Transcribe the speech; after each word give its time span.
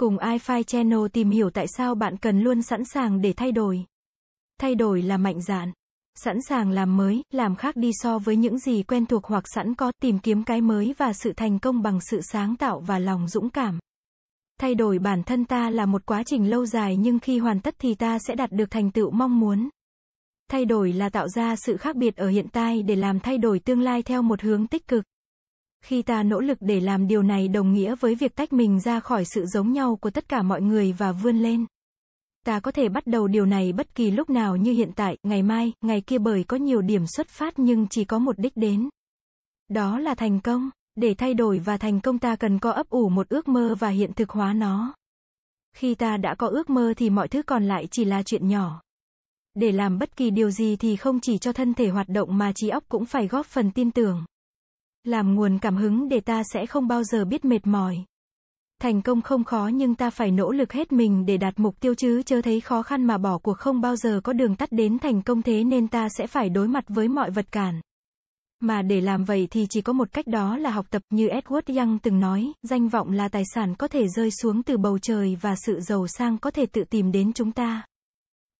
Cùng 0.00 0.16
iFi 0.16 0.62
Channel 0.62 0.98
tìm 1.12 1.30
hiểu 1.30 1.50
tại 1.50 1.66
sao 1.76 1.94
bạn 1.94 2.16
cần 2.16 2.40
luôn 2.40 2.62
sẵn 2.62 2.84
sàng 2.84 3.20
để 3.20 3.32
thay 3.32 3.52
đổi. 3.52 3.84
Thay 4.60 4.74
đổi 4.74 5.02
là 5.02 5.16
mạnh 5.16 5.42
dạn. 5.42 5.72
Sẵn 6.18 6.36
sàng 6.48 6.70
làm 6.70 6.96
mới, 6.96 7.22
làm 7.30 7.56
khác 7.56 7.76
đi 7.76 7.90
so 7.92 8.18
với 8.18 8.36
những 8.36 8.58
gì 8.58 8.82
quen 8.82 9.06
thuộc 9.06 9.24
hoặc 9.24 9.44
sẵn 9.54 9.74
có, 9.74 9.92
tìm 10.02 10.18
kiếm 10.18 10.44
cái 10.44 10.60
mới 10.60 10.94
và 10.98 11.12
sự 11.12 11.32
thành 11.32 11.58
công 11.58 11.82
bằng 11.82 11.98
sự 12.10 12.20
sáng 12.20 12.56
tạo 12.56 12.80
và 12.80 12.98
lòng 12.98 13.28
dũng 13.28 13.50
cảm. 13.50 13.78
Thay 14.60 14.74
đổi 14.74 14.98
bản 14.98 15.22
thân 15.22 15.44
ta 15.44 15.70
là 15.70 15.86
một 15.86 16.06
quá 16.06 16.22
trình 16.26 16.50
lâu 16.50 16.66
dài 16.66 16.96
nhưng 16.96 17.18
khi 17.18 17.38
hoàn 17.38 17.60
tất 17.60 17.74
thì 17.78 17.94
ta 17.94 18.18
sẽ 18.18 18.34
đạt 18.34 18.52
được 18.52 18.70
thành 18.70 18.90
tựu 18.90 19.10
mong 19.10 19.40
muốn. 19.40 19.68
Thay 20.50 20.64
đổi 20.64 20.92
là 20.92 21.08
tạo 21.08 21.28
ra 21.28 21.56
sự 21.56 21.76
khác 21.76 21.96
biệt 21.96 22.16
ở 22.16 22.28
hiện 22.28 22.46
tại 22.52 22.82
để 22.82 22.96
làm 22.96 23.20
thay 23.20 23.38
đổi 23.38 23.58
tương 23.58 23.80
lai 23.80 24.02
theo 24.02 24.22
một 24.22 24.42
hướng 24.42 24.66
tích 24.66 24.88
cực. 24.88 25.04
Khi 25.84 26.02
ta 26.02 26.22
nỗ 26.22 26.40
lực 26.40 26.58
để 26.60 26.80
làm 26.80 27.06
điều 27.06 27.22
này 27.22 27.48
đồng 27.48 27.72
nghĩa 27.72 27.94
với 27.94 28.14
việc 28.14 28.34
tách 28.34 28.52
mình 28.52 28.80
ra 28.80 29.00
khỏi 29.00 29.24
sự 29.24 29.46
giống 29.46 29.72
nhau 29.72 29.96
của 29.96 30.10
tất 30.10 30.28
cả 30.28 30.42
mọi 30.42 30.62
người 30.62 30.92
và 30.92 31.12
vươn 31.12 31.38
lên. 31.38 31.66
Ta 32.46 32.60
có 32.60 32.70
thể 32.70 32.88
bắt 32.88 33.06
đầu 33.06 33.28
điều 33.28 33.46
này 33.46 33.72
bất 33.72 33.94
kỳ 33.94 34.10
lúc 34.10 34.30
nào 34.30 34.56
như 34.56 34.72
hiện 34.72 34.90
tại, 34.96 35.16
ngày 35.22 35.42
mai, 35.42 35.72
ngày 35.80 36.00
kia 36.00 36.18
bởi 36.18 36.44
có 36.44 36.56
nhiều 36.56 36.82
điểm 36.82 37.06
xuất 37.06 37.28
phát 37.28 37.58
nhưng 37.58 37.86
chỉ 37.90 38.04
có 38.04 38.18
một 38.18 38.38
đích 38.38 38.56
đến. 38.56 38.88
Đó 39.68 39.98
là 39.98 40.14
thành 40.14 40.40
công. 40.40 40.70
Để 40.94 41.14
thay 41.14 41.34
đổi 41.34 41.58
và 41.58 41.76
thành 41.76 42.00
công 42.00 42.18
ta 42.18 42.36
cần 42.36 42.58
có 42.58 42.70
ấp 42.70 42.88
ủ 42.88 43.08
một 43.08 43.28
ước 43.28 43.48
mơ 43.48 43.74
và 43.78 43.88
hiện 43.88 44.12
thực 44.12 44.30
hóa 44.30 44.52
nó. 44.52 44.94
Khi 45.76 45.94
ta 45.94 46.16
đã 46.16 46.34
có 46.34 46.48
ước 46.48 46.70
mơ 46.70 46.94
thì 46.96 47.10
mọi 47.10 47.28
thứ 47.28 47.42
còn 47.42 47.64
lại 47.64 47.88
chỉ 47.90 48.04
là 48.04 48.22
chuyện 48.22 48.48
nhỏ. 48.48 48.80
Để 49.54 49.72
làm 49.72 49.98
bất 49.98 50.16
kỳ 50.16 50.30
điều 50.30 50.50
gì 50.50 50.76
thì 50.76 50.96
không 50.96 51.20
chỉ 51.20 51.38
cho 51.38 51.52
thân 51.52 51.74
thể 51.74 51.88
hoạt 51.88 52.08
động 52.08 52.38
mà 52.38 52.52
trí 52.52 52.68
óc 52.68 52.84
cũng 52.88 53.04
phải 53.04 53.26
góp 53.26 53.46
phần 53.46 53.70
tin 53.70 53.90
tưởng. 53.90 54.24
Làm 55.04 55.34
nguồn 55.34 55.58
cảm 55.58 55.76
hứng 55.76 56.08
để 56.08 56.20
ta 56.20 56.42
sẽ 56.52 56.66
không 56.66 56.88
bao 56.88 57.04
giờ 57.04 57.24
biết 57.24 57.44
mệt 57.44 57.66
mỏi. 57.66 58.04
Thành 58.80 59.02
công 59.02 59.22
không 59.22 59.44
khó 59.44 59.70
nhưng 59.74 59.94
ta 59.94 60.10
phải 60.10 60.30
nỗ 60.30 60.52
lực 60.52 60.72
hết 60.72 60.92
mình 60.92 61.26
để 61.26 61.36
đạt 61.36 61.54
mục 61.56 61.80
tiêu 61.80 61.94
chứ 61.94 62.22
chớ 62.22 62.42
thấy 62.42 62.60
khó 62.60 62.82
khăn 62.82 63.04
mà 63.04 63.18
bỏ 63.18 63.38
cuộc 63.38 63.58
không 63.58 63.80
bao 63.80 63.96
giờ 63.96 64.20
có 64.24 64.32
đường 64.32 64.56
tắt 64.56 64.72
đến 64.72 64.98
thành 64.98 65.22
công 65.22 65.42
thế 65.42 65.64
nên 65.64 65.88
ta 65.88 66.08
sẽ 66.08 66.26
phải 66.26 66.48
đối 66.48 66.68
mặt 66.68 66.84
với 66.88 67.08
mọi 67.08 67.30
vật 67.30 67.52
cản. 67.52 67.80
Mà 68.60 68.82
để 68.82 69.00
làm 69.00 69.24
vậy 69.24 69.48
thì 69.50 69.66
chỉ 69.70 69.80
có 69.80 69.92
một 69.92 70.12
cách 70.12 70.26
đó 70.26 70.56
là 70.56 70.70
học 70.70 70.86
tập 70.90 71.02
như 71.10 71.28
Edward 71.28 71.78
Young 71.78 71.98
từng 71.98 72.20
nói, 72.20 72.52
danh 72.62 72.88
vọng 72.88 73.12
là 73.12 73.28
tài 73.28 73.42
sản 73.54 73.74
có 73.74 73.88
thể 73.88 74.08
rơi 74.08 74.30
xuống 74.30 74.62
từ 74.62 74.76
bầu 74.76 74.98
trời 74.98 75.36
và 75.40 75.54
sự 75.66 75.80
giàu 75.80 76.06
sang 76.06 76.38
có 76.38 76.50
thể 76.50 76.66
tự 76.66 76.84
tìm 76.84 77.12
đến 77.12 77.32
chúng 77.32 77.52
ta. 77.52 77.82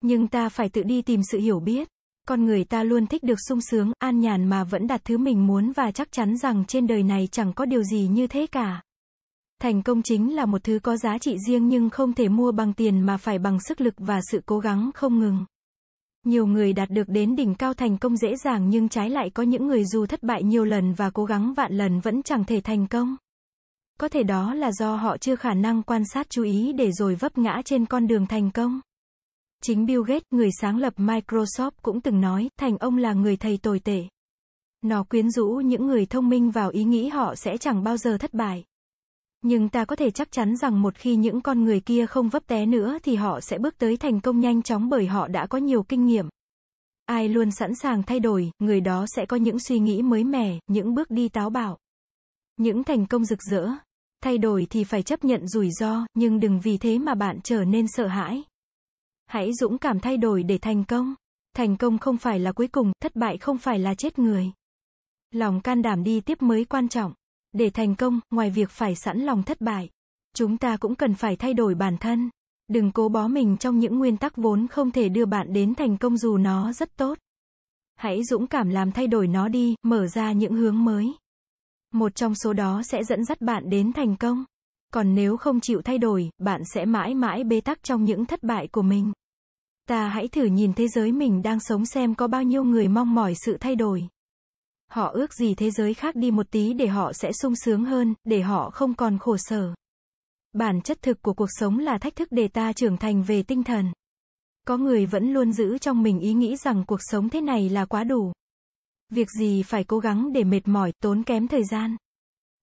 Nhưng 0.00 0.28
ta 0.28 0.48
phải 0.48 0.68
tự 0.68 0.82
đi 0.82 1.02
tìm 1.02 1.20
sự 1.30 1.38
hiểu 1.38 1.60
biết. 1.60 1.88
Con 2.28 2.44
người 2.44 2.64
ta 2.64 2.82
luôn 2.82 3.06
thích 3.06 3.22
được 3.22 3.38
sung 3.48 3.60
sướng, 3.60 3.92
an 3.98 4.20
nhàn 4.20 4.44
mà 4.44 4.64
vẫn 4.64 4.86
đạt 4.86 5.04
thứ 5.04 5.18
mình 5.18 5.46
muốn 5.46 5.72
và 5.72 5.90
chắc 5.90 6.12
chắn 6.12 6.36
rằng 6.36 6.64
trên 6.68 6.86
đời 6.86 7.02
này 7.02 7.28
chẳng 7.32 7.52
có 7.52 7.64
điều 7.64 7.82
gì 7.82 8.08
như 8.12 8.26
thế 8.26 8.46
cả. 8.46 8.82
Thành 9.62 9.82
công 9.82 10.02
chính 10.02 10.36
là 10.36 10.46
một 10.46 10.64
thứ 10.64 10.78
có 10.82 10.96
giá 10.96 11.18
trị 11.18 11.36
riêng 11.46 11.68
nhưng 11.68 11.90
không 11.90 12.12
thể 12.12 12.28
mua 12.28 12.52
bằng 12.52 12.72
tiền 12.72 13.00
mà 13.00 13.16
phải 13.16 13.38
bằng 13.38 13.58
sức 13.60 13.80
lực 13.80 13.94
và 13.98 14.20
sự 14.30 14.40
cố 14.46 14.58
gắng 14.58 14.90
không 14.94 15.18
ngừng. 15.18 15.44
Nhiều 16.24 16.46
người 16.46 16.72
đạt 16.72 16.90
được 16.90 17.08
đến 17.08 17.36
đỉnh 17.36 17.54
cao 17.54 17.74
thành 17.74 17.98
công 17.98 18.16
dễ 18.16 18.36
dàng 18.36 18.68
nhưng 18.68 18.88
trái 18.88 19.10
lại 19.10 19.30
có 19.30 19.42
những 19.42 19.66
người 19.66 19.84
dù 19.84 20.06
thất 20.06 20.22
bại 20.22 20.42
nhiều 20.42 20.64
lần 20.64 20.92
và 20.92 21.10
cố 21.10 21.24
gắng 21.24 21.54
vạn 21.54 21.72
lần 21.72 22.00
vẫn 22.00 22.22
chẳng 22.22 22.44
thể 22.44 22.60
thành 22.60 22.86
công. 22.86 23.16
Có 24.00 24.08
thể 24.08 24.22
đó 24.22 24.54
là 24.54 24.72
do 24.72 24.96
họ 24.96 25.18
chưa 25.18 25.36
khả 25.36 25.54
năng 25.54 25.82
quan 25.82 26.02
sát 26.04 26.30
chú 26.30 26.42
ý 26.42 26.72
để 26.72 26.92
rồi 26.92 27.14
vấp 27.14 27.38
ngã 27.38 27.62
trên 27.64 27.86
con 27.86 28.06
đường 28.06 28.26
thành 28.26 28.50
công. 28.50 28.80
Chính 29.64 29.86
Bill 29.86 30.02
Gates, 30.06 30.22
người 30.30 30.50
sáng 30.60 30.78
lập 30.78 30.94
Microsoft 30.96 31.70
cũng 31.82 32.00
từng 32.00 32.20
nói, 32.20 32.48
thành 32.58 32.78
ông 32.78 32.96
là 32.96 33.12
người 33.12 33.36
thầy 33.36 33.58
tồi 33.62 33.80
tệ. 33.80 34.04
Nó 34.82 35.04
quyến 35.04 35.30
rũ 35.30 35.48
những 35.64 35.86
người 35.86 36.06
thông 36.06 36.28
minh 36.28 36.50
vào 36.50 36.70
ý 36.70 36.84
nghĩ 36.84 37.08
họ 37.08 37.34
sẽ 37.34 37.56
chẳng 37.56 37.82
bao 37.82 37.96
giờ 37.96 38.18
thất 38.18 38.34
bại. 38.34 38.64
Nhưng 39.42 39.68
ta 39.68 39.84
có 39.84 39.96
thể 39.96 40.10
chắc 40.10 40.30
chắn 40.30 40.56
rằng 40.56 40.82
một 40.82 40.94
khi 40.94 41.16
những 41.16 41.40
con 41.40 41.64
người 41.64 41.80
kia 41.80 42.06
không 42.06 42.28
vấp 42.28 42.46
té 42.46 42.66
nữa 42.66 42.98
thì 43.02 43.16
họ 43.16 43.40
sẽ 43.40 43.58
bước 43.58 43.78
tới 43.78 43.96
thành 43.96 44.20
công 44.20 44.40
nhanh 44.40 44.62
chóng 44.62 44.88
bởi 44.88 45.06
họ 45.06 45.28
đã 45.28 45.46
có 45.46 45.58
nhiều 45.58 45.82
kinh 45.82 46.06
nghiệm. 46.06 46.28
Ai 47.06 47.28
luôn 47.28 47.50
sẵn 47.50 47.74
sàng 47.74 48.02
thay 48.02 48.20
đổi, 48.20 48.50
người 48.58 48.80
đó 48.80 49.06
sẽ 49.16 49.26
có 49.26 49.36
những 49.36 49.58
suy 49.58 49.78
nghĩ 49.78 50.02
mới 50.02 50.24
mẻ, 50.24 50.58
những 50.66 50.94
bước 50.94 51.10
đi 51.10 51.28
táo 51.28 51.50
bạo. 51.50 51.78
Những 52.56 52.84
thành 52.84 53.06
công 53.06 53.24
rực 53.24 53.42
rỡ. 53.42 53.68
Thay 54.22 54.38
đổi 54.38 54.66
thì 54.70 54.84
phải 54.84 55.02
chấp 55.02 55.24
nhận 55.24 55.48
rủi 55.48 55.70
ro, 55.70 56.06
nhưng 56.14 56.40
đừng 56.40 56.60
vì 56.60 56.78
thế 56.78 56.98
mà 56.98 57.14
bạn 57.14 57.40
trở 57.44 57.64
nên 57.64 57.86
sợ 57.88 58.06
hãi. 58.06 58.42
Hãy 59.32 59.52
dũng 59.54 59.78
cảm 59.78 60.00
thay 60.00 60.16
đổi 60.16 60.42
để 60.42 60.58
thành 60.58 60.84
công. 60.84 61.14
Thành 61.56 61.76
công 61.76 61.98
không 61.98 62.16
phải 62.16 62.38
là 62.38 62.52
cuối 62.52 62.68
cùng, 62.68 62.92
thất 63.00 63.16
bại 63.16 63.38
không 63.38 63.58
phải 63.58 63.78
là 63.78 63.94
chết 63.94 64.18
người. 64.18 64.52
Lòng 65.30 65.60
can 65.60 65.82
đảm 65.82 66.04
đi 66.04 66.20
tiếp 66.20 66.42
mới 66.42 66.64
quan 66.64 66.88
trọng. 66.88 67.12
Để 67.52 67.70
thành 67.70 67.94
công, 67.94 68.20
ngoài 68.30 68.50
việc 68.50 68.70
phải 68.70 68.94
sẵn 68.94 69.18
lòng 69.20 69.42
thất 69.42 69.60
bại, 69.60 69.90
chúng 70.34 70.56
ta 70.56 70.76
cũng 70.76 70.94
cần 70.94 71.14
phải 71.14 71.36
thay 71.36 71.54
đổi 71.54 71.74
bản 71.74 71.96
thân. 71.96 72.30
Đừng 72.68 72.92
cố 72.92 73.08
bó 73.08 73.28
mình 73.28 73.56
trong 73.56 73.78
những 73.78 73.98
nguyên 73.98 74.16
tắc 74.16 74.36
vốn 74.36 74.66
không 74.68 74.90
thể 74.90 75.08
đưa 75.08 75.26
bạn 75.26 75.52
đến 75.52 75.74
thành 75.74 75.98
công 75.98 76.16
dù 76.16 76.36
nó 76.36 76.72
rất 76.72 76.96
tốt. 76.96 77.18
Hãy 77.94 78.24
dũng 78.24 78.46
cảm 78.46 78.68
làm 78.68 78.92
thay 78.92 79.06
đổi 79.06 79.26
nó 79.26 79.48
đi, 79.48 79.74
mở 79.82 80.06
ra 80.06 80.32
những 80.32 80.54
hướng 80.54 80.84
mới. 80.84 81.12
Một 81.92 82.14
trong 82.14 82.34
số 82.34 82.52
đó 82.52 82.82
sẽ 82.82 83.04
dẫn 83.04 83.24
dắt 83.24 83.40
bạn 83.40 83.70
đến 83.70 83.92
thành 83.92 84.16
công. 84.16 84.44
Còn 84.92 85.14
nếu 85.14 85.36
không 85.36 85.60
chịu 85.60 85.82
thay 85.82 85.98
đổi, 85.98 86.30
bạn 86.38 86.62
sẽ 86.74 86.84
mãi 86.84 87.14
mãi 87.14 87.44
bế 87.44 87.60
tắc 87.60 87.82
trong 87.82 88.04
những 88.04 88.26
thất 88.26 88.42
bại 88.42 88.68
của 88.68 88.82
mình. 88.82 89.12
Ta 89.92 90.08
hãy 90.08 90.28
thử 90.28 90.44
nhìn 90.44 90.72
thế 90.72 90.88
giới 90.88 91.12
mình 91.12 91.42
đang 91.42 91.60
sống 91.60 91.86
xem 91.86 92.14
có 92.14 92.28
bao 92.28 92.42
nhiêu 92.42 92.64
người 92.64 92.88
mong 92.88 93.14
mỏi 93.14 93.34
sự 93.44 93.56
thay 93.60 93.76
đổi. 93.76 94.08
Họ 94.90 95.08
ước 95.08 95.34
gì 95.34 95.54
thế 95.54 95.70
giới 95.70 95.94
khác 95.94 96.16
đi 96.16 96.30
một 96.30 96.46
tí 96.50 96.72
để 96.74 96.86
họ 96.86 97.12
sẽ 97.12 97.32
sung 97.32 97.56
sướng 97.56 97.84
hơn, 97.84 98.14
để 98.24 98.40
họ 98.40 98.70
không 98.70 98.94
còn 98.94 99.18
khổ 99.18 99.36
sở. 99.38 99.74
Bản 100.52 100.80
chất 100.80 101.02
thực 101.02 101.22
của 101.22 101.34
cuộc 101.34 101.48
sống 101.50 101.78
là 101.78 101.98
thách 101.98 102.16
thức 102.16 102.28
để 102.30 102.48
ta 102.48 102.72
trưởng 102.72 102.96
thành 102.96 103.22
về 103.22 103.42
tinh 103.42 103.62
thần. 103.62 103.92
Có 104.66 104.76
người 104.76 105.06
vẫn 105.06 105.32
luôn 105.32 105.52
giữ 105.52 105.78
trong 105.78 106.02
mình 106.02 106.20
ý 106.20 106.32
nghĩ 106.32 106.56
rằng 106.56 106.84
cuộc 106.86 107.00
sống 107.00 107.28
thế 107.28 107.40
này 107.40 107.68
là 107.68 107.84
quá 107.84 108.04
đủ. 108.04 108.32
Việc 109.10 109.28
gì 109.30 109.62
phải 109.62 109.84
cố 109.84 109.98
gắng 109.98 110.32
để 110.32 110.44
mệt 110.44 110.68
mỏi, 110.68 110.92
tốn 111.02 111.22
kém 111.22 111.48
thời 111.48 111.64
gian. 111.64 111.96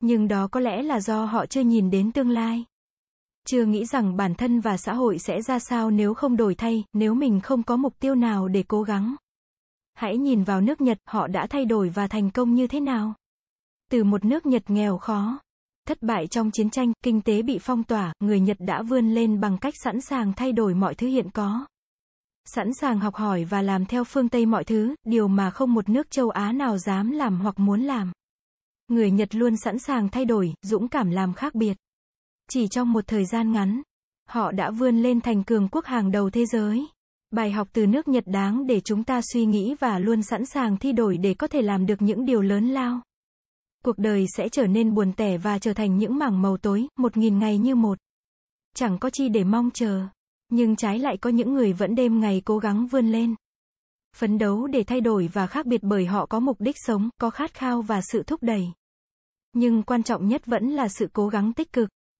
Nhưng 0.00 0.28
đó 0.28 0.48
có 0.48 0.60
lẽ 0.60 0.82
là 0.82 1.00
do 1.00 1.24
họ 1.24 1.46
chưa 1.46 1.62
nhìn 1.62 1.90
đến 1.90 2.12
tương 2.12 2.30
lai. 2.30 2.64
Chưa 3.46 3.64
nghĩ 3.64 3.84
rằng 3.84 4.16
bản 4.16 4.34
thân 4.34 4.60
và 4.60 4.76
xã 4.76 4.94
hội 4.94 5.18
sẽ 5.18 5.42
ra 5.42 5.58
sao 5.58 5.90
nếu 5.90 6.14
không 6.14 6.36
đổi 6.36 6.54
thay, 6.54 6.84
nếu 6.92 7.14
mình 7.14 7.40
không 7.40 7.62
có 7.62 7.76
mục 7.76 7.98
tiêu 7.98 8.14
nào 8.14 8.48
để 8.48 8.64
cố 8.68 8.82
gắng. 8.82 9.16
Hãy 9.94 10.16
nhìn 10.16 10.42
vào 10.42 10.60
nước 10.60 10.80
Nhật, 10.80 10.98
họ 11.06 11.26
đã 11.26 11.46
thay 11.50 11.64
đổi 11.64 11.88
và 11.88 12.06
thành 12.06 12.30
công 12.30 12.54
như 12.54 12.66
thế 12.66 12.80
nào? 12.80 13.14
Từ 13.90 14.04
một 14.04 14.24
nước 14.24 14.46
Nhật 14.46 14.70
nghèo 14.70 14.98
khó, 14.98 15.38
thất 15.86 16.02
bại 16.02 16.26
trong 16.26 16.50
chiến 16.50 16.70
tranh, 16.70 16.92
kinh 17.02 17.20
tế 17.20 17.42
bị 17.42 17.58
phong 17.58 17.84
tỏa, 17.84 18.12
người 18.20 18.40
Nhật 18.40 18.56
đã 18.60 18.82
vươn 18.82 19.14
lên 19.14 19.40
bằng 19.40 19.58
cách 19.58 19.74
sẵn 19.84 20.00
sàng 20.00 20.32
thay 20.32 20.52
đổi 20.52 20.74
mọi 20.74 20.94
thứ 20.94 21.06
hiện 21.06 21.30
có. 21.30 21.66
Sẵn 22.44 22.74
sàng 22.74 23.00
học 23.00 23.14
hỏi 23.14 23.44
và 23.44 23.62
làm 23.62 23.86
theo 23.86 24.04
phương 24.04 24.28
Tây 24.28 24.46
mọi 24.46 24.64
thứ, 24.64 24.94
điều 25.04 25.28
mà 25.28 25.50
không 25.50 25.74
một 25.74 25.88
nước 25.88 26.10
châu 26.10 26.30
Á 26.30 26.52
nào 26.52 26.78
dám 26.78 27.10
làm 27.10 27.40
hoặc 27.40 27.58
muốn 27.58 27.80
làm. 27.80 28.12
Người 28.88 29.10
Nhật 29.10 29.34
luôn 29.34 29.56
sẵn 29.56 29.78
sàng 29.78 30.08
thay 30.08 30.24
đổi, 30.24 30.54
dũng 30.62 30.88
cảm 30.88 31.10
làm 31.10 31.32
khác 31.32 31.54
biệt. 31.54 31.76
Chỉ 32.50 32.68
trong 32.68 32.92
một 32.92 33.06
thời 33.06 33.24
gian 33.24 33.52
ngắn, 33.52 33.82
họ 34.28 34.52
đã 34.52 34.70
vươn 34.70 35.02
lên 35.02 35.20
thành 35.20 35.44
cường 35.44 35.68
quốc 35.68 35.84
hàng 35.84 36.10
đầu 36.10 36.30
thế 36.30 36.46
giới. 36.46 36.86
Bài 37.30 37.50
học 37.50 37.68
từ 37.72 37.86
nước 37.86 38.08
Nhật 38.08 38.24
đáng 38.26 38.66
để 38.66 38.80
chúng 38.80 39.04
ta 39.04 39.20
suy 39.32 39.46
nghĩ 39.46 39.74
và 39.80 39.98
luôn 39.98 40.22
sẵn 40.22 40.46
sàng 40.46 40.76
thi 40.76 40.92
đổi 40.92 41.16
để 41.16 41.34
có 41.34 41.46
thể 41.46 41.62
làm 41.62 41.86
được 41.86 42.02
những 42.02 42.24
điều 42.24 42.40
lớn 42.40 42.68
lao. 42.68 43.00
Cuộc 43.84 43.98
đời 43.98 44.26
sẽ 44.36 44.48
trở 44.48 44.66
nên 44.66 44.94
buồn 44.94 45.12
tẻ 45.12 45.38
và 45.38 45.58
trở 45.58 45.72
thành 45.72 45.98
những 45.98 46.18
mảng 46.18 46.42
màu 46.42 46.56
tối, 46.56 46.86
một 46.98 47.16
nghìn 47.16 47.38
ngày 47.38 47.58
như 47.58 47.74
một. 47.74 47.98
Chẳng 48.76 48.98
có 48.98 49.10
chi 49.10 49.28
để 49.28 49.44
mong 49.44 49.70
chờ. 49.70 50.06
Nhưng 50.48 50.76
trái 50.76 50.98
lại 50.98 51.16
có 51.16 51.30
những 51.30 51.54
người 51.54 51.72
vẫn 51.72 51.94
đêm 51.94 52.20
ngày 52.20 52.42
cố 52.44 52.58
gắng 52.58 52.86
vươn 52.86 53.06
lên. 53.06 53.34
Phấn 54.16 54.38
đấu 54.38 54.66
để 54.66 54.84
thay 54.84 55.00
đổi 55.00 55.30
và 55.32 55.46
khác 55.46 55.66
biệt 55.66 55.82
bởi 55.82 56.06
họ 56.06 56.26
có 56.26 56.40
mục 56.40 56.60
đích 56.60 56.76
sống, 56.78 57.08
có 57.20 57.30
khát 57.30 57.54
khao 57.54 57.82
và 57.82 58.00
sự 58.12 58.22
thúc 58.22 58.42
đẩy. 58.42 58.68
Nhưng 59.52 59.82
quan 59.82 60.02
trọng 60.02 60.28
nhất 60.28 60.46
vẫn 60.46 60.70
là 60.70 60.88
sự 60.88 61.08
cố 61.12 61.28
gắng 61.28 61.52
tích 61.52 61.72
cực. 61.72 61.88